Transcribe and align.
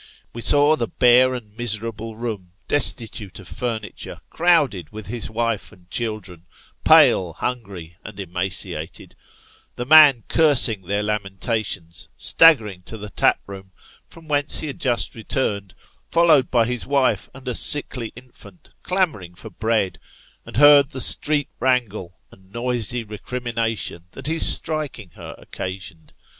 We 0.33 0.41
saw 0.41 0.75
the 0.75 0.87
bare 0.87 1.35
and 1.35 1.55
miserable 1.55 2.15
room, 2.15 2.53
destitute 2.67 3.37
of 3.39 3.47
furniture, 3.47 4.19
crowded 4.31 4.89
with 4.89 5.05
his 5.05 5.29
wife 5.29 5.71
and 5.71 5.91
children, 5.91 6.47
pale, 6.83 7.33
hungry, 7.33 7.97
and 8.03 8.19
emaciated; 8.19 9.13
the 9.75 9.85
man 9.85 10.23
cursing 10.27 10.81
their 10.81 11.03
lamentations, 11.03 12.09
staggering 12.17 12.81
to 12.85 12.97
the 12.97 13.11
tap 13.11 13.41
room, 13.45 13.73
from 14.07 14.27
whence 14.27 14.57
he 14.59 14.65
had 14.65 14.79
just 14.81 15.13
returned, 15.13 15.75
followed 16.09 16.49
by 16.49 16.65
his 16.65 16.87
wife 16.87 17.29
and 17.35 17.47
a 17.47 17.53
sickly 17.53 18.11
infant, 18.15 18.71
clamour 18.81 19.21
ing 19.21 19.35
for 19.35 19.51
bread; 19.51 19.99
and 20.47 20.57
heard 20.57 20.89
the 20.89 20.99
street 21.01 21.49
wrangle 21.59 22.17
and 22.31 22.51
noisy 22.51 23.03
recrimination 23.03 24.07
that 24.13 24.25
his 24.25 24.51
striking 24.51 25.11
her 25.11 25.35
occasioned. 25.37 26.11